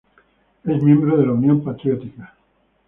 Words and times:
Es 0.63 0.81
miembro 0.81 1.15
de 1.15 1.27
la 1.27 1.33
Unión 1.33 1.63
Patriótica. 1.63 2.33